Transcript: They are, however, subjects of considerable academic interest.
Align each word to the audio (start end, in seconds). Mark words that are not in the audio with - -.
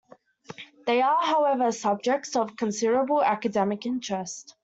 They 0.87 0.99
are, 1.03 1.21
however, 1.21 1.71
subjects 1.71 2.35
of 2.35 2.57
considerable 2.57 3.21
academic 3.21 3.85
interest. 3.85 4.55